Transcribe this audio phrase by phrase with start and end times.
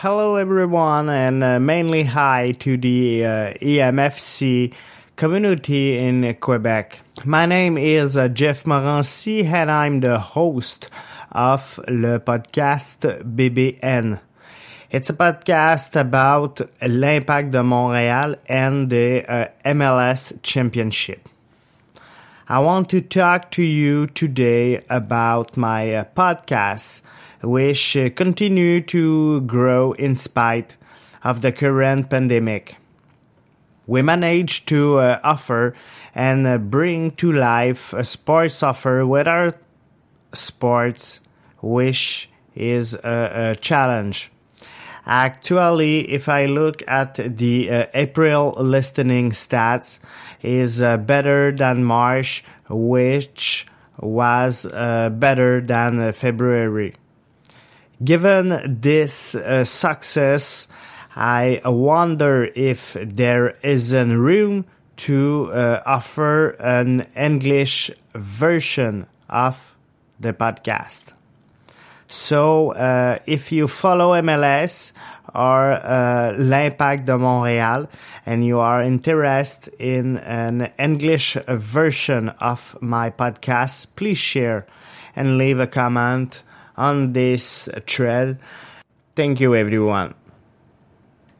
[0.00, 4.74] Hello, everyone, and uh, mainly hi to the uh, IMFC
[5.16, 7.00] community in Quebec.
[7.24, 10.90] My name is uh, Jeff Morency, and I'm the host
[11.32, 14.20] of le podcast BBN.
[14.90, 21.26] It's a podcast about l'impact de Montréal and the uh, MLS Championship.
[22.50, 27.00] I want to talk to you today about my uh, podcast
[27.46, 30.76] which uh, continue to grow in spite
[31.22, 32.76] of the current pandemic.
[33.86, 35.74] We managed to uh, offer
[36.14, 39.56] and uh, bring to life a sports offer without
[40.32, 41.20] sports,
[41.60, 44.32] which is a, a, challenge.
[45.06, 50.00] Actually, if I look at the uh, April listening stats,
[50.42, 53.66] is uh, better than March, which
[53.98, 56.94] was uh, better than February.
[58.04, 60.68] Given this uh, success,
[61.14, 69.74] I wonder if there isn't room to uh, offer an English version of
[70.20, 71.14] the podcast.
[72.08, 74.92] So, uh, if you follow MLS
[75.34, 77.88] or uh, l'Impact de Montréal
[78.26, 84.66] and you are interested in an English version of my podcast, please share
[85.16, 86.42] and leave a comment
[86.76, 88.38] on this thread.
[89.14, 90.14] Thank you, everyone.